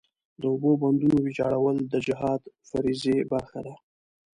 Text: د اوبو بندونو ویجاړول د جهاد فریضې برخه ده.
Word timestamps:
د 0.41 0.43
اوبو 0.53 0.71
بندونو 0.81 1.17
ویجاړول 1.25 1.77
د 1.93 1.95
جهاد 2.07 2.41
فریضې 2.69 3.17
برخه 3.31 3.59
ده. 3.65 3.75